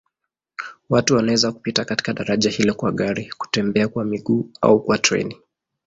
[0.89, 5.37] Watu wanaweza kupita katika daraja hilo kwa gari, kutembea kwa miguu au kwa treni.